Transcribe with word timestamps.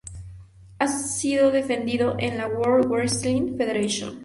Ha 0.79 0.87
sido 0.87 1.51
defendido 1.51 2.15
en 2.17 2.39
la 2.39 2.47
World 2.47 2.87
Wrestling 2.89 3.55
Federation. 3.55 4.17